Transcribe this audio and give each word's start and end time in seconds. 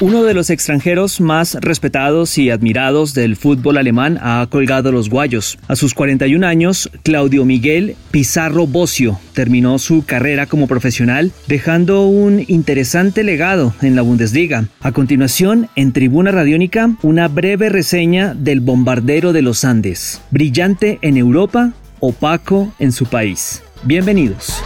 Uno 0.00 0.22
de 0.22 0.32
los 0.32 0.48
extranjeros 0.48 1.20
más 1.20 1.58
respetados 1.60 2.38
y 2.38 2.48
admirados 2.48 3.12
del 3.12 3.36
fútbol 3.36 3.76
alemán 3.76 4.18
ha 4.22 4.46
colgado 4.48 4.92
los 4.92 5.10
guayos. 5.10 5.58
A 5.68 5.76
sus 5.76 5.92
41 5.92 6.46
años, 6.46 6.90
Claudio 7.02 7.44
Miguel 7.44 7.96
Pizarro 8.10 8.66
Bocio 8.66 9.20
terminó 9.34 9.78
su 9.78 10.06
carrera 10.06 10.46
como 10.46 10.66
profesional, 10.66 11.32
dejando 11.48 12.06
un 12.06 12.42
interesante 12.48 13.24
legado 13.24 13.74
en 13.82 13.94
la 13.94 14.00
Bundesliga. 14.00 14.68
A 14.80 14.92
continuación, 14.92 15.68
en 15.76 15.92
Tribuna 15.92 16.30
Radiónica, 16.30 16.96
una 17.02 17.28
breve 17.28 17.68
reseña 17.68 18.32
del 18.32 18.60
bombardero 18.60 19.34
de 19.34 19.42
los 19.42 19.66
Andes. 19.66 20.22
Brillante 20.30 20.98
en 21.02 21.18
Europa, 21.18 21.74
opaco 22.00 22.72
en 22.78 22.92
su 22.92 23.04
país. 23.04 23.62
Bienvenidos. 23.82 24.62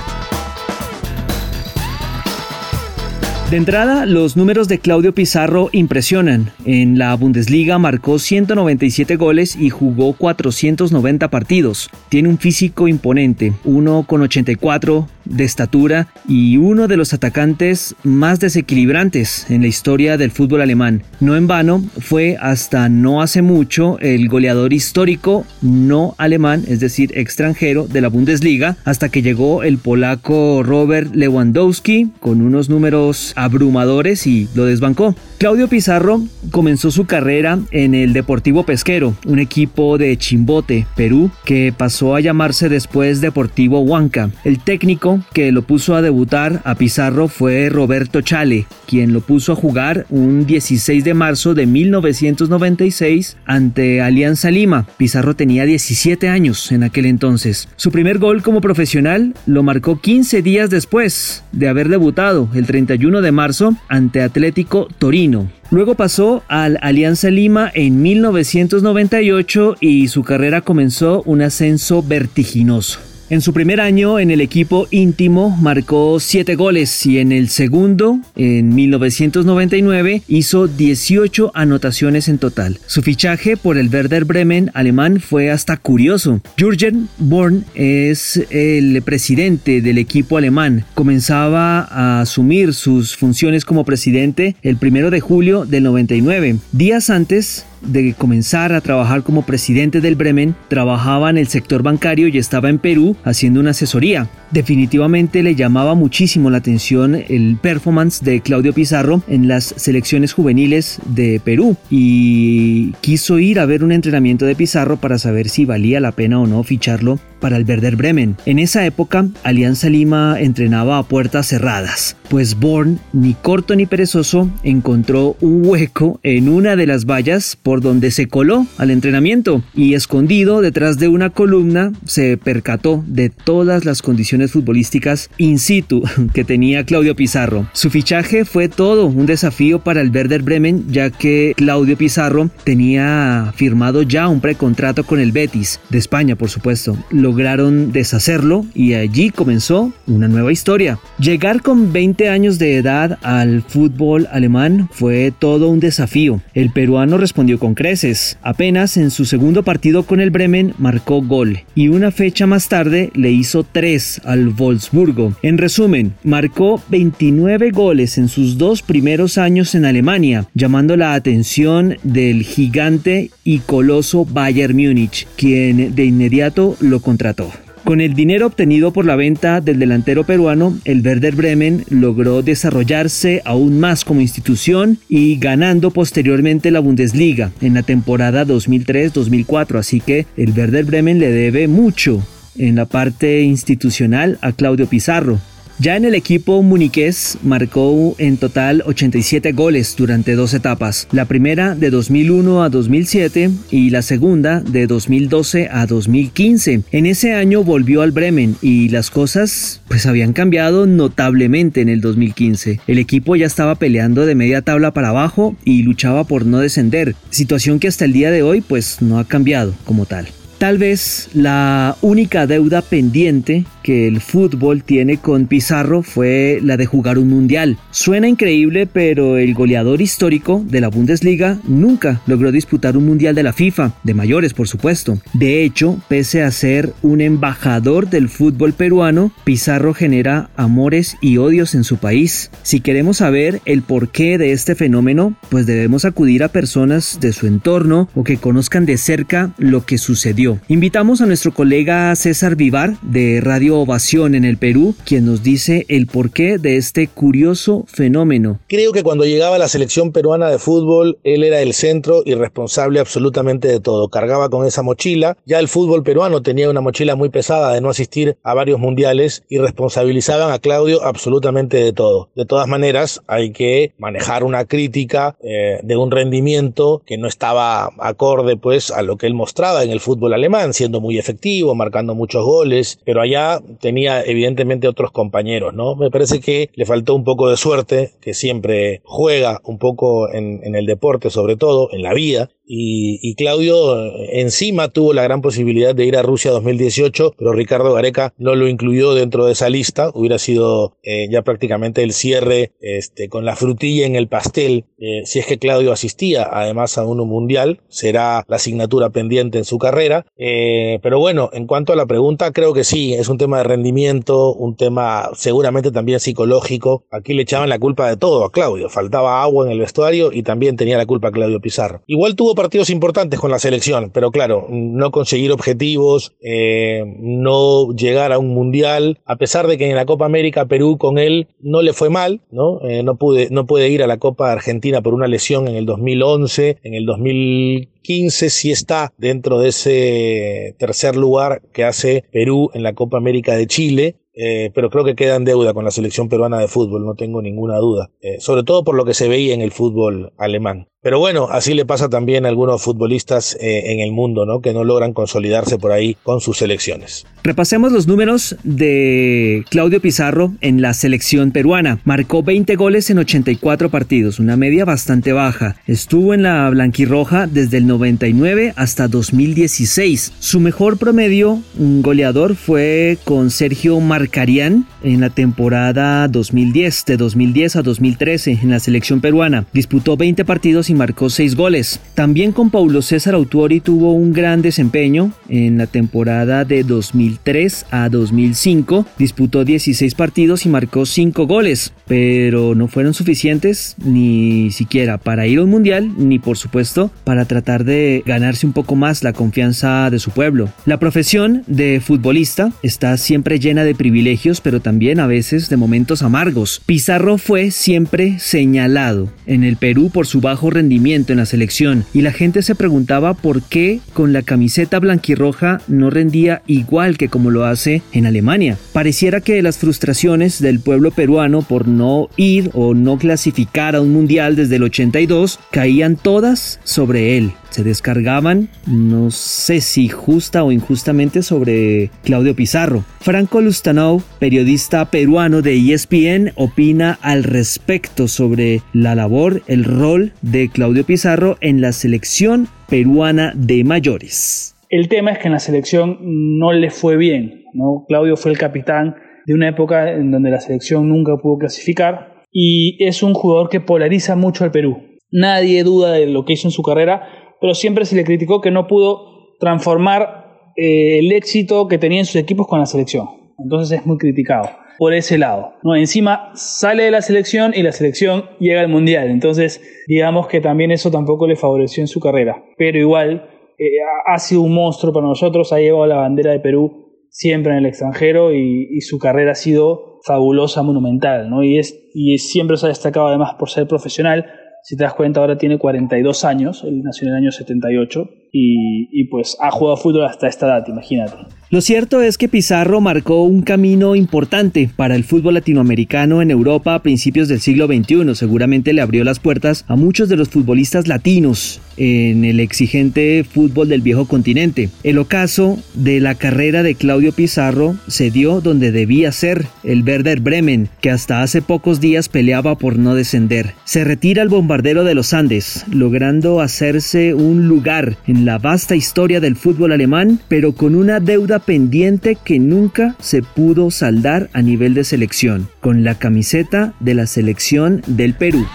De 3.55 3.59
entrada, 3.59 4.05
los 4.05 4.37
números 4.37 4.67
de 4.67 4.81
Claudio 4.81 5.15
Pizarro 5.15 5.69
impresionan. 5.71 6.51
En 6.65 6.99
la 6.99 7.15
Bundesliga 7.15 7.79
marcó 7.79 8.19
197 8.19 9.15
goles 9.15 9.55
y 9.55 9.71
jugó 9.71 10.13
490 10.15 11.29
partidos. 11.31 11.89
Tiene 12.09 12.31
un 12.31 12.39
físico 12.39 12.89
imponente, 12.89 13.53
1,84 13.65 15.07
de 15.25 15.45
estatura 15.45 16.09
y 16.29 16.57
uno 16.57 16.89
de 16.89 16.97
los 16.97 17.13
atacantes 17.13 17.95
más 18.03 18.41
desequilibrantes 18.41 19.47
en 19.51 19.63
la 19.63 19.69
historia 19.69 20.17
del 20.17 20.31
fútbol 20.31 20.61
alemán. 20.61 21.03
No 21.21 21.37
en 21.37 21.47
vano, 21.47 21.85
fue 22.01 22.37
hasta 22.41 22.89
no 22.89 23.23
hace 23.23 23.43
mucho 23.43 23.99
el 24.01 24.29
goleador 24.29 24.73
histórico 24.73 25.45
no 25.63 26.15
alemán, 26.19 26.65
es 26.69 26.81
decir, 26.81 27.13
extranjero 27.15 27.87
de 27.87 28.01
la 28.01 28.09
Bundesliga, 28.09 28.77
hasta 28.85 29.09
que 29.09 29.23
llegó 29.23 29.63
el 29.63 29.79
polaco 29.79 30.63
Robert 30.63 31.15
Lewandowski 31.15 32.11
con 32.21 32.43
unos 32.43 32.69
números 32.69 33.33
abrumadores 33.37 34.27
y 34.27 34.49
lo 34.55 34.67
desbancó. 34.67 35.15
Claudio 35.39 35.69
Pizarro 35.69 36.23
comenzó 36.51 36.91
su 36.91 37.05
carrera 37.07 37.59
en 37.71 37.95
el 37.95 38.13
Deportivo 38.13 38.65
Pesquero, 38.65 39.15
un 39.27 39.39
equipo 39.39 39.99
de 39.99 40.17
Chimbote, 40.17 40.87
Perú, 40.97 41.31
que 41.45 41.73
pasó 41.77 42.15
a 42.15 42.21
llamarse 42.21 42.69
después 42.69 43.21
Deportivo 43.21 43.81
Huanca. 43.81 44.31
El 44.45 44.61
técnico 44.61 45.14
que 45.33 45.53
lo 45.53 45.63
puso 45.63 45.95
a 45.95 46.03
debutar 46.03 46.61
a 46.65 46.75
Pizarro 46.75 47.29
fue 47.29 47.69
Roberto 47.69 48.21
Chale, 48.21 48.67
quien 48.87 49.13
lo 49.13 49.21
puso 49.21 49.53
a 49.53 49.57
jugar 49.57 50.07
un 50.11 50.47
16 50.47 51.05
de 51.05 51.15
marzo 51.15 51.55
de 51.55 51.67
1996 51.67 53.37
ante 53.47 54.01
Alianza 54.01 54.51
Lima. 54.51 54.87
Pizarro 54.97 55.35
tenía 55.35 55.65
17 55.65 56.29
años 56.29 56.73
en 56.73 56.83
aquel 56.83 57.07
entonces. 57.07 57.69
Su 57.77 57.91
primer 57.91 58.19
gol 58.19 58.43
como 58.43 58.61
profesional 58.61 59.35
lo 59.47 59.63
marcó 59.63 60.01
15 60.01 60.43
días 60.43 60.71
después 60.71 61.45
de 61.53 61.69
haber 61.69 61.89
debutado 61.89 62.49
el 62.55 62.67
31 62.67 63.21
de 63.21 63.33
marzo 63.33 63.77
ante 63.89 64.23
Atlético 64.23 64.89
Torino. 64.99 65.49
Luego 65.71 65.95
pasó 65.95 66.43
al 66.49 66.79
Alianza 66.83 67.31
Lima 67.31 67.71
en 67.75 68.03
1998 68.03 69.77
y 69.81 70.09
su 70.09 70.23
carrera 70.23 70.61
comenzó 70.61 71.23
un 71.25 71.43
ascenso 71.43 72.03
vertiginoso. 72.03 73.14
En 73.31 73.41
su 73.41 73.55
primer 73.55 73.81
año 73.81 74.19
en 74.19 74.31
el 74.31 74.43
equipo 74.43 74.87
íntimo 74.91 75.57
marcó 75.61 76.21
7 76.21 76.57
goles 76.57 77.07
y 77.07 77.19
en 77.19 77.33
el 77.33 77.49
segundo, 77.49 78.21
en 78.37 78.75
1999, 78.75 80.23
hizo 80.29 80.69
18 80.69 81.51
anotaciones 81.55 82.29
en 82.29 82.37
total. 82.37 82.79
Su 82.87 83.01
fichaje 83.01 83.57
por 83.57 83.79
el 83.79 83.89
Werder 83.89 84.27
Bremen 84.27 84.71
alemán 84.75 85.21
fue 85.21 85.51
hasta 85.51 85.79
curioso. 85.79 86.43
Jürgen 86.59 87.09
Born 87.19 87.65
es 87.75 88.45
el 88.51 89.01
presidente 89.03 89.81
del 89.81 89.97
equipo 89.97 90.37
alemán. 90.37 90.85
Comenzaba 90.95 91.81
a 91.81 92.21
asumir 92.21 92.75
sus 92.75 93.17
funciones 93.17 93.65
como 93.65 93.85
presidente 93.85 94.57
el 94.63 94.77
primero 94.77 95.11
de 95.11 95.21
julio 95.21 95.65
del 95.65 95.85
99. 95.85 96.57
Días 96.73 97.09
antes, 97.09 97.65
de 97.87 98.15
comenzar 98.15 98.73
a 98.73 98.81
trabajar 98.81 99.23
como 99.23 99.43
presidente 99.43 100.01
del 100.01 100.17
Bremen, 100.17 100.55
trabajaba 100.69 101.31
en 101.31 101.39
el 101.39 101.49
sector 101.49 101.83
bancario 101.83 102.29
y 102.29 102.39
estaba 102.39 102.69
en 102.69 102.79
Perú 102.79 103.17
haciendo 103.25 103.61
una 103.61 103.71
asesoría. 103.71 104.29
Definitivamente 104.51 105.43
le 105.43 105.55
llamaba 105.55 105.95
muchísimo 105.95 106.51
la 106.51 106.59
atención 106.59 107.17
el 107.29 107.59
performance 107.61 108.23
de 108.23 108.41
Claudio 108.41 108.73
Pizarro 108.73 109.23
en 109.29 109.49
las 109.49 109.75
selecciones 109.77 110.33
juveniles 110.33 111.01
de 111.07 111.41
Perú 111.45 111.77
y 111.91 112.93
quiso 113.01 113.39
ir 113.39 113.59
a 113.59 113.67
ver 113.67 113.83
un 113.83 113.93
entrenamiento 113.93 114.45
de 114.45 114.55
Pizarro 114.55 114.97
para 114.97 115.19
saber 115.19 115.49
si 115.49 115.65
valía 115.65 116.01
la 116.01 116.13
pena 116.13 116.41
o 116.41 116.47
no 116.47 116.63
ficharlo 116.63 117.19
para 117.41 117.57
el 117.59 117.65
Werder 117.65 117.97
Bremen. 117.97 118.37
En 118.47 118.59
esa 118.59 118.87
época, 118.87 119.27
Alianza 119.43 119.91
Lima 119.91 120.37
entrenaba 120.41 120.97
a 120.97 121.03
puertas 121.03 121.49
cerradas, 121.49 122.17
pues 122.31 122.59
Born, 122.59 122.99
ni 123.13 123.35
corto 123.35 123.77
ni 123.77 123.85
perezoso, 123.85 124.49
encontró 124.63 125.37
un 125.41 125.67
hueco 125.67 126.19
en 126.23 126.49
una 126.49 126.75
de 126.75 126.87
las 126.87 127.05
vallas 127.05 127.59
por 127.63 127.74
donde 127.81 128.11
se 128.11 128.29
coló 128.29 128.67
al 128.79 128.91
entrenamiento 128.91 129.63
y 129.75 129.95
escondido 129.95 130.61
detrás 130.61 130.99
de 130.99 131.09
una 131.09 131.31
columna 131.31 131.93
se 132.07 132.37
percató 132.37 133.05
de 133.07 133.29
todas 133.29 133.85
las 133.85 134.01
condiciones 134.01 134.53
futbolísticas 134.53 135.29
in 135.37 135.59
situ 135.59 136.03
que 136.33 136.45
tenía 136.45 136.85
Claudio 136.85 137.15
Pizarro. 137.15 137.69
Su 137.73 137.91
fichaje 137.91 138.45
fue 138.45 138.69
todo 138.69 139.07
un 139.07 139.27
desafío 139.27 139.81
para 139.81 140.01
el 140.01 140.11
Werder 140.11 140.43
Bremen 140.43 140.85
ya 140.89 141.11
que 141.11 141.53
Claudio 141.57 141.97
Pizarro 141.97 142.49
tenía 142.65 143.53
firmado 143.55 144.03
ya 144.03 144.29
un 144.29 144.41
precontrato 144.41 145.05
con 145.05 145.21
el 145.21 145.33
Betis 145.33 145.81
de 145.91 145.99
España, 145.99 146.37
por 146.37 146.49
supuesto. 146.49 146.97
Lo 147.11 147.35
lograron 147.35 147.91
deshacerlo 147.91 148.65
y 148.77 148.95
allí 148.95 149.31
comenzó 149.31 149.93
una 150.07 150.29
nueva 150.29 150.53
historia. 150.53 151.01
Llegar 151.19 151.63
con 151.63 151.93
20 151.93 152.29
años 152.29 152.61
de 152.61 152.77
edad 152.77 153.19
al 153.23 153.63
fútbol 153.63 154.29
alemán 154.31 154.89
fue 154.93 155.33
todo 155.37 155.69
un 155.69 155.81
desafío. 155.81 156.41
El 156.55 156.71
peruano 156.71 157.19
respondió 157.19 157.59
con 157.65 157.75
creces. 157.75 158.37
Apenas 158.43 158.99
en 158.99 159.11
su 159.11 159.25
segundo 159.25 159.63
partido 159.63 160.03
con 160.03 160.21
el 160.21 160.31
Bremen 160.31 160.75
marcó 160.77 161.23
gol 161.23 161.61
y 161.75 161.89
una 161.89 162.11
fecha 162.11 162.47
más 162.47 162.69
tarde 162.69 163.11
le 163.15 163.31
hizo 163.31 163.65
3 163.65 164.21
al 164.25 164.51
Wolfsburgo. 164.51 165.35
En 165.41 165.57
resumen, 165.57 166.13
marcó 166.25 166.83
29 166.91 167.71
goles 167.71 168.19
en 168.19 168.29
sus 168.29 168.59
dos 168.59 168.83
primeros 168.83 169.39
años 169.39 169.75
en 169.75 169.87
Alemania, 169.87 170.47
llamando 170.53 170.99
la 170.99 171.15
atención 171.15 171.97
del 172.03 172.43
gigante 172.43 173.31
y 173.45 173.61
coloso 173.61 174.27
Bayern 174.27 174.77
Múnich, 174.77 175.27
quien 175.35 175.95
de 175.95 176.05
inmediato 176.05 176.77
lo 176.81 177.01
contrató 177.01 177.64
con 177.85 178.01
el 178.01 178.15
dinero 178.15 178.47
obtenido 178.47 178.93
por 178.93 179.05
la 179.05 179.15
venta 179.15 179.61
del 179.61 179.79
delantero 179.79 180.25
peruano, 180.25 180.77
el 180.85 181.07
Werder 181.07 181.37
Bremen 181.37 181.85
logró 181.91 182.43
desarrollarse 182.43 183.43
aún 183.45 183.79
más 183.79 184.05
como 184.05 184.23
institución 184.23 184.99
y 185.09 185.37
ganando 185.39 185.91
posteriormente 185.91 186.71
la 186.71 186.81
Bundesliga 186.81 187.53
en 187.61 187.75
la 187.75 187.83
temporada 187.83 188.47
2003-2004, 188.47 189.79
así 189.79 190.01
que 190.01 190.27
el 190.37 190.53
Werder 190.57 190.87
Bremen 190.87 191.19
le 191.19 191.31
debe 191.31 191.69
mucho 191.69 192.27
en 192.57 192.77
la 192.77 192.87
parte 192.87 193.43
institucional 193.43 194.39
a 194.41 194.53
Claudio 194.53 194.87
Pizarro. 194.87 195.39
Ya 195.81 195.97
en 195.97 196.05
el 196.05 196.15
equipo 196.15 196.63
muniqués 196.63 197.37
marcó 197.43 198.15
en 198.19 198.37
total 198.37 198.85
87 198.87 199.53
goles 199.53 199.97
durante 199.99 200.37
dos 200.37 200.55
etapas, 200.55 201.09
la 201.11 201.25
primera 201.25 201.75
de 201.75 201.91
2001 201.91 202.63
a 202.63 202.69
2007 202.69 203.51
y 203.73 203.91
la 203.91 204.03
segunda 204.03 204.61
de 204.61 204.87
2012 204.87 205.69
a 205.73 205.87
2015. 205.87 206.83
En 206.93 207.07
ese 207.07 207.35
año 207.35 207.65
volvió 207.65 208.03
al 208.03 208.13
Bremen 208.13 208.57
y 208.63 208.89
las 208.91 209.11
cosas 209.11 209.81
pues 209.89 210.07
habían 210.07 210.33
cambiado 210.33 210.87
notablemente 210.87 211.81
en 211.81 211.89
el 211.89 212.01
2015. 212.01 212.81
El 212.87 212.99
equipo 212.99 213.35
ya 213.35 213.47
estaba 213.47 213.75
peleando 213.75 214.27
de 214.27 214.37
media 214.37 214.63
tabla 214.63 214.93
para 214.93 215.09
abajo 215.09 215.57
y 215.65 215.83
luchaba 215.83 216.23
por 216.23 216.47
no 216.47 216.61
descender, 216.61 217.17
situación 217.31 217.81
que 217.81 217.89
hasta 217.89 218.05
el 218.05 218.13
día 218.13 218.31
de 218.31 218.45
hoy 218.45 218.61
pues 218.61 219.03
no 219.03 219.19
ha 219.19 219.25
cambiado 219.25 219.75
como 219.85 220.07
tal. 220.07 220.29
Tal 220.59 220.79
vez 220.79 221.29
la 221.35 221.97
única 222.01 222.47
deuda 222.47 222.81
pendiente 222.81 223.65
que 223.83 224.07
el 224.07 224.21
fútbol 224.21 224.83
tiene 224.83 225.19
con 225.19 225.47
Pizarro 225.47 226.03
fue 226.03 226.61
la 226.63 226.77
de 226.77 226.87
jugar 226.87 227.19
un 227.19 227.29
mundial. 227.29 227.77
Suena 227.91 228.29
increíble, 228.29 228.87
pero 228.87 229.37
el 229.37 229.53
goleador 229.53 230.01
histórico 230.01 230.65
de 230.67 230.81
la 230.81 230.89
Bundesliga 230.89 231.59
nunca 231.65 232.23
logró 232.27 232.51
disputar 232.51 232.97
un 232.97 233.05
mundial 233.05 233.35
de 233.35 233.43
la 233.43 233.53
FIFA, 233.53 233.93
de 234.05 234.15
mayores 234.15 234.55
por 234.55 234.69
supuesto. 234.69 235.19
De 235.35 235.65
hecho, 235.65 236.01
pese 236.09 236.43
a 236.43 236.51
ser 236.51 236.95
un 237.03 237.21
embajador 237.21 238.09
del 238.09 238.29
fútbol 238.29 238.73
peruano, 238.73 239.33
Pizarro 239.45 239.93
genera 239.93 240.51
amores 240.57 241.17
y 241.21 241.37
odios 241.37 241.75
en 241.75 241.85
su 241.85 241.99
país. 241.99 242.51
Si 242.63 242.81
queremos 242.81 243.19
saber 243.19 243.61
el 243.67 243.83
porqué 243.83 244.39
de 244.39 244.53
este 244.53 244.75
fenómeno, 244.75 245.37
pues 245.51 245.67
debemos 245.67 246.05
acudir 246.05 246.43
a 246.43 246.49
personas 246.49 247.19
de 247.21 247.33
su 247.33 247.47
entorno 247.47 248.09
o 248.15 248.25
que 248.25 248.39
conozcan 248.39 248.87
de 248.87 248.97
cerca 248.97 249.53
lo 249.59 249.85
que 249.85 249.99
sucedió 249.99 250.44
Invitamos 250.69 251.21
a 251.21 251.27
nuestro 251.27 251.53
colega 251.53 252.15
César 252.17 252.57
Vivar 252.57 253.01
de 253.01 253.41
Radio 253.43 253.79
Ovación 253.79 254.35
en 254.35 254.45
el 254.45 254.59
Perú, 254.59 254.95
quien 255.05 255.25
nos 255.25 255.43
dice 255.43 255.87
el 255.89 256.07
porqué 256.07 256.59
de 256.59 256.77
este 256.77 257.09
curioso 257.09 257.85
fenómeno. 257.89 258.59
Creo 258.69 258.93
que 258.93 259.03
cuando 259.03 259.25
llegaba 259.25 259.59
la 259.59 259.69
selección 259.69 260.13
peruana 260.13 260.51
de 260.51 260.59
fútbol, 260.59 261.19
él 261.25 261.45
era 261.45 261.61
el 261.61 261.73
centro 261.73 262.23
y 262.25 262.35
responsable 262.35 263.01
absolutamente 263.01 263.69
de 263.69 263.81
todo. 263.81 264.09
Cargaba 264.09 264.51
con 264.51 264.67
esa 264.67 264.83
mochila. 264.83 265.37
Ya 265.47 265.59
el 265.61 265.69
fútbol 265.69 266.03
peruano 266.03 266.43
tenía 266.43 266.69
una 266.69 266.81
mochila 266.81 267.17
muy 267.17 267.31
pesada 267.31 267.73
de 267.73 267.81
no 267.81 267.89
asistir 267.89 268.37
a 268.43 268.55
varios 268.55 268.79
mundiales 268.79 269.45
y 269.49 269.59
responsabilizaban 269.59 270.53
a 270.53 270.59
Claudio 270.59 271.05
absolutamente 271.05 271.79
de 271.79 271.93
todo. 271.93 272.29
De 272.35 272.45
todas 272.45 272.69
maneras, 272.69 273.23
hay 273.27 273.53
que 273.53 273.95
manejar 273.99 274.45
una 274.45 274.65
crítica 274.67 275.37
eh, 275.43 275.81
de 275.83 275.97
un 275.97 276.11
rendimiento 276.11 277.03
que 277.07 277.17
no 277.17 277.29
estaba 277.29 277.91
acorde 277.99 278.57
pues 278.57 278.91
a 278.91 279.03
lo 279.03 279.17
que 279.17 279.27
él 279.27 279.35
mostraba 279.35 279.83
en 279.85 279.91
el 279.91 280.01
fútbol 280.01 280.34
alemán, 280.35 280.75
siendo 280.75 281.01
muy 281.01 281.19
efectivo, 281.19 281.75
marcando 281.75 282.15
muchos 282.15 282.45
goles, 282.45 282.99
pero 283.05 283.21
allá 283.21 283.61
tenía 283.81 284.23
evidentemente 284.23 284.89
otros 284.89 285.11
compañeros, 285.11 285.75
¿no? 285.75 285.97
Me 285.97 286.11
parece 286.11 286.41
que 286.41 286.71
le 286.75 286.87
faltó 286.87 287.15
un 287.15 287.25
poco 287.25 287.49
de 287.49 287.57
suerte, 287.57 288.13
que 288.21 288.35
siempre 288.35 289.01
juega 289.05 289.61
un 289.65 289.79
poco 289.79 290.33
en, 290.33 290.61
en 290.65 290.75
el 290.75 290.87
deporte 290.87 291.31
sobre 291.31 291.57
todo, 291.57 291.89
en 291.93 292.03
la 292.03 292.15
vida, 292.15 292.51
y, 292.67 293.35
Claudio 293.35 294.07
eh, 294.07 294.41
encima 294.41 294.89
tuvo 294.89 295.13
la 295.13 295.23
gran 295.23 295.43
posibilidad 295.43 295.95
de 295.95 296.07
ir 296.07 296.17
a 296.17 296.23
Rusia 296.23 296.51
2018, 296.51 297.35
pero 297.37 297.53
Ricardo 297.53 297.93
Gareca 297.93 298.33
no 298.39 298.55
lo 298.55 298.69
incluyó 298.69 299.15
dentro 299.15 299.47
de 299.47 299.53
esa 299.53 299.69
lista. 299.69 300.11
Hubiera 300.15 300.39
sido 300.39 300.97
eh, 301.03 301.29
ya 301.31 301.43
prácticamente 301.43 302.03
el 302.03 302.13
cierre 302.13 302.73
este, 302.81 303.29
con 303.29 303.45
la 303.45 303.57
frutilla 303.57 304.07
en 304.07 304.17
el 304.17 304.29
pastel 304.29 304.87
eh, 304.99 305.23
si 305.25 305.39
es 305.39 305.47
que 305.47 305.59
Claudio 305.59 305.93
asistía 305.93 306.49
además 306.51 306.97
a 306.97 307.05
uno 307.05 307.27
mundial. 307.27 307.81
Será 307.89 308.45
la 308.49 308.57
asignatura 308.57 309.11
pendiente 309.11 309.59
en 309.59 309.65
su 309.65 309.79
carrera. 309.79 310.27
pero 310.37 311.19
bueno, 311.19 311.51
en 311.53 311.67
cuanto 311.67 311.93
a 311.93 311.97
la 311.97 312.07
pregunta, 312.07 312.53
creo 312.53 312.73
que 312.73 312.85
sí, 312.85 313.15
es 313.15 313.29
un 313.29 313.39
tema 313.39 313.59
de 313.59 313.65
rendimiento, 313.65 314.55
un 314.55 314.77
tema 314.77 315.31
seguramente 315.35 315.91
también 315.91 316.21
psicológico. 316.21 317.05
Aquí 317.11 317.35
le 317.35 317.43
echaban 317.43 317.69
la 317.69 317.79
culpa 317.79 318.09
de 318.09 318.17
todo 318.17 318.45
a 318.45 318.53
Claudio. 318.53 318.89
Faltaba 318.89 319.43
agua 319.43 319.67
en 319.67 319.73
el 319.73 319.81
vestuario 319.81 320.33
y 320.33 320.43
también 320.43 320.77
tenía 320.77 320.97
la 320.97 321.07
culpa 321.07 321.31
Claudio 321.31 321.61
Pizarro. 321.61 322.03
Igual 322.07 322.35
tuvo 322.35 322.54
partidos 322.55 322.91
importantes 322.91 323.39
con 323.41 323.51
la 323.51 323.59
selección, 323.59 324.11
pero 324.13 324.31
claro, 324.31 324.67
no 324.71 325.11
conseguir 325.11 325.53
objetivos, 325.53 326.35
eh, 326.41 327.03
no 327.19 327.93
llegar 327.93 328.33
a 328.33 328.39
un 328.39 328.49
mundial, 328.49 329.21
a 329.25 329.37
pesar 329.37 329.67
de 329.67 329.79
que 329.79 329.89
en 329.89 329.97
la 329.97 330.07
Copa 330.07 330.27
América 330.27 330.67
Perú 330.67 330.99
con 330.99 331.19
él 331.19 331.49
no 331.61 331.83
le 331.83 331.93
fue 331.93 332.11
mal, 332.11 332.41
¿no? 332.51 332.81
Eh, 332.83 333.03
no, 333.03 333.17
pude, 333.17 333.49
no 333.51 333.67
puede 333.67 333.89
ir 333.89 334.03
a 334.03 334.07
la 334.07 334.19
Copa 334.19 334.53
Argentina 334.53 335.03
por 335.03 335.15
una 335.15 335.27
lesión 335.27 335.69
en 335.69 335.77
el 335.77 335.87
2011, 335.87 336.79
en 336.83 336.95
el 336.95 337.07
2015 337.07 338.51
sí 338.51 338.71
está 338.71 339.13
dentro 339.19 339.59
de 339.59 339.69
ese 339.69 340.75
tercer 340.79 341.17
lugar 341.17 341.63
que 341.73 341.85
hace 341.85 342.25
Perú 342.33 342.71
en 342.75 342.83
la 342.83 342.95
Copa 342.95 343.17
América 343.17 343.57
de 343.57 343.67
Chile, 343.67 344.17
eh, 344.35 344.71
pero 344.75 344.91
creo 344.91 345.05
que 345.05 345.15
queda 345.15 345.37
en 345.37 345.45
deuda 345.45 345.75
con 345.75 345.85
la 345.85 345.91
selección 345.91 346.29
peruana 346.29 346.59
de 346.59 346.69
fútbol, 346.69 347.05
no 347.05 347.15
tengo 347.15 347.41
ninguna 347.41 347.79
duda, 347.79 348.11
sobre 348.39 348.65
todo 348.65 348.83
por 348.83 348.97
lo 348.97 349.05
que 349.05 349.15
se 349.15 349.29
veía 349.29 349.55
en 349.55 349.61
el 349.61 349.71
fútbol 349.71 350.33
alemán. 350.39 350.89
Pero 351.05 351.19
bueno, 351.19 351.49
así 351.51 351.75
le 351.75 351.85
pasa 351.85 352.09
también 352.09 352.47
a 352.47 352.49
algunos 352.49 352.81
futbolistas 352.81 353.59
eh, 353.61 353.93
en 353.93 354.01
el 354.01 354.11
mundo, 354.11 354.47
¿no? 354.47 354.63
Que 354.63 354.73
no 354.73 354.85
logran 354.85 355.13
consolidarse 355.13 355.77
por 355.77 355.93
ahí 355.93 356.17
con 356.23 356.41
sus 356.41 356.57
selecciones. 356.57 357.27
Repasemos 357.43 357.93
los 357.93 358.07
números 358.07 358.57
de 358.63 359.67
Claudio 359.69 360.01
Pizarro 360.01 360.55
en 360.63 360.81
la 360.81 360.95
selección 360.95 361.51
peruana. 361.51 361.99
Marcó 362.05 362.43
20 362.43 362.75
goles 362.77 363.11
en 363.11 363.19
84 363.19 363.91
partidos, 363.91 364.39
una 364.39 364.57
media 364.57 364.87
bastante 364.87 365.35
baja. 365.35 365.77
Estuvo 365.87 366.33
en 366.33 366.43
la 366.43 366.71
blanquirroja 366.71 367.49
desde 367.49 367.77
el 367.77 367.87
99 367.87 368.73
hasta 368.75 369.07
2016. 369.07 370.33
Su 370.39 370.59
mejor 370.59 370.97
promedio, 370.97 371.61
goleador, 371.77 372.57
fue 372.57 373.19
con 373.25 373.51
Sergio 373.51 374.01
Marcarián 374.01 374.87
en 375.03 375.21
la 375.21 375.29
temporada 375.29 376.27
2010, 376.29 377.05
de 377.05 377.19
2010 377.19 377.77
a 377.77 377.83
2013 377.83 378.59
en 378.63 378.71
la 378.71 378.81
selección 378.81 379.21
peruana. 379.21 379.67
Disputó 379.75 380.17
20 380.17 380.47
partidos 380.47 380.89
y 380.89 380.94
marcó 380.95 381.31
6 381.31 381.55
goles. 381.55 382.01
También 382.15 382.53
con 382.53 382.71
Paulo 382.71 383.03
César 383.03 383.35
Autuori 383.35 383.81
tuvo 383.81 384.13
un 384.13 384.33
gran 384.33 384.63
desempeño 384.63 385.33
en 385.49 385.79
la 385.79 385.87
temporada 385.87 386.65
de 386.65 386.85
2003 386.85 387.87
a 387.91 388.09
2005. 388.09 389.07
Disputó 389.19 389.65
16 389.65 390.15
partidos 390.15 390.67
y 390.67 390.69
marcó 390.69 391.07
5 391.07 391.47
goles, 391.47 391.93
pero 392.07 392.75
no 392.75 392.89
fueron 392.89 393.15
suficientes 393.15 393.97
ni 394.05 394.71
siquiera 394.71 395.19
para 395.19 395.47
ir 395.47 395.59
a 395.59 395.65
un 395.65 395.71
mundial, 395.71 396.13
ni 396.17 396.39
por 396.39 396.57
supuesto 396.57 397.11
para 397.25 397.45
tratar 397.45 397.85
de 397.85 398.23
ganarse 398.27 398.67
un 398.67 398.73
poco 398.73 398.97
más 398.97 399.23
la 399.23 399.33
confianza 399.33 400.11
de 400.11 400.19
su 400.19 400.31
pueblo. 400.31 400.69
La 400.87 400.99
profesión 400.99 401.65
de 401.67 402.01
futbolista 402.01 402.73
está 402.83 403.17
siempre 403.17 403.59
llena 403.59 403.85
de 403.85 403.95
privilegios, 403.95 404.61
pero 404.61 404.81
también 404.81 405.21
a 405.21 405.27
veces 405.27 405.69
de 405.69 405.77
momentos 405.77 406.23
amargos. 406.23 406.83
Pizarro 406.87 407.39
fue 407.39 407.71
siempre 407.71 408.39
señalado 408.39 409.29
en 409.47 409.65
el 409.65 409.77
Perú 409.77 410.11
por 410.13 410.27
su 410.27 410.41
bajo 410.41 410.71
rendimiento 410.71 410.84
en 410.95 411.37
la 411.37 411.47
selección 411.47 412.05
y 412.13 412.23
la 412.23 412.33
gente 412.33 412.63
se 412.63 412.75
preguntaba 412.75 413.35
por 413.35 413.63
qué 413.63 414.01
con 414.13 414.33
la 414.33 414.43
camiseta 414.43 414.99
blanquirroja 414.99 415.81
no 415.89 416.11
rendía 416.11 416.63
igual 416.67 417.17
que 417.17 417.29
como 417.29 417.51
lo 417.51 417.65
hace 417.65 418.03
en 418.13 418.27
Alemania. 418.27 418.79
Pareciera 418.93 419.41
que 419.41 419.63
las 419.63 419.79
frustraciones 419.79 420.61
del 420.61 420.81
pueblo 420.81 421.11
peruano 421.11 421.63
por 421.63 421.89
no 421.89 422.29
ir 422.37 422.71
o 422.75 422.95
no 422.95 423.19
clasificar 423.19 423.97
a 423.97 424.01
un 424.01 424.13
mundial 424.13 424.57
desde 424.57 424.77
el 424.77 424.85
82 424.85 425.59
caían 425.71 426.17
todas 426.17 426.81
sobre 426.85 427.37
él 427.37 427.53
se 427.75 427.83
descargaban, 427.83 428.69
no 428.87 429.33
sé 429.33 429.81
si 429.81 430.09
justa 430.09 430.63
o 430.63 430.71
injustamente, 430.71 431.43
sobre 431.43 432.11
Claudio 432.23 432.55
Pizarro. 432.55 433.05
Franco 433.21 433.61
Lustanov, 433.61 434.23
periodista 434.39 435.11
peruano 435.11 435.61
de 435.61 435.75
ESPN, 435.75 436.53
opina 436.55 437.19
al 437.21 437.43
respecto 437.43 438.29
sobre 438.29 438.81
la 438.93 439.17
labor, 439.17 439.63
el 439.67 439.83
rol 439.83 440.33
de 440.41 440.69
Claudio 440.69 441.05
Pizarro 441.05 441.57
en 441.61 441.81
la 441.81 441.91
selección 441.91 442.69
peruana 442.89 443.53
de 443.57 443.83
mayores. 443.83 444.77
El 444.89 445.09
tema 445.09 445.33
es 445.33 445.39
que 445.39 445.49
en 445.49 445.55
la 445.55 445.59
selección 445.59 446.19
no 446.23 446.73
le 446.73 446.91
fue 446.91 447.17
bien, 447.17 447.65
¿no? 447.73 448.05
Claudio 448.07 448.37
fue 448.37 448.53
el 448.53 448.59
capitán 448.59 449.17
de 449.47 449.55
una 449.55 449.69
época 449.69 450.13
en 450.13 450.31
donde 450.31 450.51
la 450.51 450.61
selección 450.61 451.09
nunca 451.09 451.37
pudo 451.43 451.59
clasificar 451.59 452.45
y 452.53 453.05
es 453.05 453.25
un 453.25 453.35
jugador 453.35 453.69
que 453.69 453.81
polariza 453.81 454.37
mucho 454.37 454.63
al 454.63 454.71
Perú. 454.71 455.03
Nadie 455.33 455.83
duda 455.83 456.13
de 456.13 456.29
lo 456.29 456.45
que 456.45 456.53
hizo 456.53 456.69
en 456.69 456.73
su 456.73 456.83
carrera, 456.83 457.44
pero 457.65 457.73
siempre 457.73 458.05
se 458.05 458.15
le 458.15 458.25
criticó 458.25 458.61
que 458.61 458.71
no 458.71 458.87
pudo 458.87 459.57
transformar 459.59 460.73
eh, 460.77 461.21
el 461.21 461.33
éxito 461.33 461.89
que 461.89 461.97
tenía 461.97 462.19
en 462.19 462.27
sus 462.27 462.37
equipos 462.37 462.67
con 462.67 462.79
la 462.79 462.85
selección. 462.85 463.27
Entonces 463.59 464.01
es 464.01 464.05
muy 464.05 464.19
criticado 464.19 464.69
por 464.99 465.15
ese 465.15 465.39
lado. 465.39 465.73
¿no? 465.83 465.97
Encima 465.97 466.51
sale 466.53 467.05
de 467.05 467.11
la 467.11 467.23
selección 467.23 467.73
y 467.75 467.83
la 467.83 467.93
selección 467.93 468.51
llega 468.61 468.83
al 468.83 468.89
Mundial. 468.89 469.31
Entonces 469.31 469.81
digamos 470.07 470.47
que 470.47 470.61
también 470.61 470.91
eso 470.91 471.11
tampoco 471.11 471.47
le 471.47 471.57
favoreció 471.57 472.03
en 472.03 472.09
su 472.09 472.21
carrera. 472.21 472.63
Pero 472.77 472.99
igual 472.99 473.49
eh, 473.79 473.97
ha 474.27 474.39
sido 474.41 474.61
un 474.61 474.75
monstruo 474.75 475.15
para 475.15 475.27
nosotros, 475.27 475.73
ha 475.73 475.79
llevado 475.79 476.07
la 476.07 476.17
bandera 476.17 476.53
de 476.53 476.61
Perú 476.61 477.25
siempre 477.31 477.73
en 477.73 477.79
el 477.79 477.87
extranjero 477.87 478.53
y, 478.53 479.01
su 479.01 479.19
carrera 479.19 479.53
ha 479.53 479.55
sido 479.55 480.21
fabulosa, 480.27 480.83
monumental. 480.83 481.49
¿no? 481.49 481.65
Y, 481.65 481.79
es, 481.79 481.99
y 482.13 482.37
siempre 482.37 482.77
se 482.77 482.85
ha 482.85 482.89
destacado 482.91 483.29
además 483.29 483.55
por 483.59 483.71
ser 483.71 483.89
profesional 483.89 484.45
si 484.85 484.97
te 484.99 485.05
das 485.05 485.15
cuenta, 485.15 485.41
ahora 485.41 485.57
tiene 485.57 485.79
42 485.79 486.45
años, 486.45 486.85
él 486.85 487.03
nació 487.03 487.27
en 487.27 487.33
el 487.33 487.39
año 487.39 487.53
78 487.53 488.29
y, 488.57 489.25
pues 489.25 489.57
ha 489.61 489.71
jugado 489.73 489.97
fútbol 489.97 490.27
hasta 490.27 490.47
esta 490.47 490.67
edad, 490.67 490.85
imagínate. 490.87 491.35
Lo 491.71 491.81
cierto 491.81 492.23
es 492.23 492.39
que 492.39 492.49
Pizarro 492.49 493.01
marcó 493.01 493.43
un 493.43 493.63
camino 493.63 494.15
importante 494.15 494.89
para 494.95 495.17
el 495.17 495.25
fútbol 495.25 495.55
latinoamericano 495.55 496.41
en 496.41 496.53
Europa 496.53 496.95
a 496.95 497.03
principios 497.03 497.49
del 497.49 497.59
siglo 497.59 497.89
XXI. 497.89 498.37
Seguramente 498.37 498.93
le 498.93 499.01
abrió 499.01 499.25
las 499.25 499.41
puertas 499.41 499.85
a 499.89 499.97
muchos 499.97 500.29
de 500.29 500.37
los 500.37 500.51
futbolistas 500.51 501.09
latinos 501.09 501.81
en 501.97 502.45
el 502.45 502.61
exigente 502.61 503.43
fútbol 503.45 503.89
del 503.89 504.03
viejo 504.03 504.27
continente. 504.27 504.89
El 505.03 505.19
ocaso 505.19 505.79
de 505.95 506.21
la 506.21 506.37
carrera 506.37 506.85
de 506.85 506.95
Claudio 506.95 507.33
Pizarro 507.33 507.97
se 508.07 508.31
dio 508.31 508.61
donde 508.61 508.93
debía 508.93 509.33
ser, 509.33 509.67
el 509.83 510.05
Werder 510.05 510.41
Bremen, 510.41 510.89
que 511.01 511.11
hasta 511.11 511.43
hace 511.43 511.61
pocos 511.61 512.01
días 512.01 512.29
peleaba 512.29 512.77
por 512.77 512.99
no 512.99 513.17
descender. 513.17 513.75
Se 513.85 514.05
retira 514.05 514.43
el 514.43 514.49
bombardero 514.49 515.03
de 515.03 515.15
los 515.15 515.33
Andes, 515.33 515.85
logrando 515.91 516.61
hacerse 516.61 517.35
un 517.35 517.67
lugar 517.67 518.17
en 518.29 518.44
la 518.45 518.59
vasta 518.59 518.95
historia 518.95 519.41
del 519.41 519.57
fútbol 519.57 519.93
alemán, 519.93 520.41
pero 520.49 520.73
con 520.73 520.95
una 520.95 521.21
deuda 521.21 521.59
pendiente 521.59 522.37
que 522.37 522.59
nunca 522.59 523.17
se 523.19 523.43
pudo 523.43 523.91
saldar 523.91 524.51
a 524.53 524.63
nivel 524.63 524.95
de 524.95 525.05
selección, 525.05 525.69
con 525.81 526.05
la 526.05 526.19
camiseta 526.19 526.95
de 527.01 527.15
la 527.15 527.27
selección 527.27 528.03
del 528.07 528.35
Perú. 528.35 528.67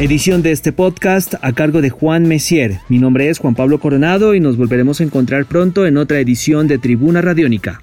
Edición 0.00 0.42
de 0.42 0.50
este 0.50 0.72
podcast 0.72 1.34
a 1.40 1.52
cargo 1.52 1.80
de 1.80 1.88
Juan 1.88 2.26
Messier. 2.26 2.80
Mi 2.88 2.98
nombre 2.98 3.28
es 3.28 3.38
Juan 3.38 3.54
Pablo 3.54 3.78
Coronado 3.78 4.34
y 4.34 4.40
nos 4.40 4.56
volveremos 4.56 5.00
a 5.00 5.04
encontrar 5.04 5.46
pronto 5.46 5.86
en 5.86 5.96
otra 5.96 6.18
edición 6.18 6.66
de 6.66 6.78
Tribuna 6.78 7.22
Radiónica. 7.22 7.82